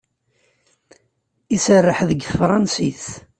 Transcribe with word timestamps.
Iserreḥ 1.55 1.99
deg 2.09 2.19
tefṛansit. 2.23 3.05